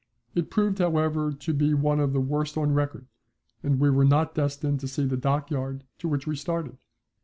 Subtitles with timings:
[0.33, 3.05] It proved, however, to be one of the worst on record,
[3.61, 6.79] and we were not destined to see the dockyard to which we started.